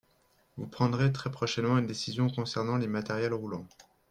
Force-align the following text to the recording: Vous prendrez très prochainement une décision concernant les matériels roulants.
Vous 0.57 0.65
prendrez 0.65 1.11
très 1.13 1.29
prochainement 1.31 1.77
une 1.77 1.85
décision 1.85 2.27
concernant 2.27 2.75
les 2.77 2.87
matériels 2.87 3.35
roulants. 3.35 3.67